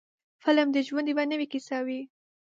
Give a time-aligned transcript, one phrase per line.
[0.43, 2.01] فلم د ژوند یوه نوې کیسه وي.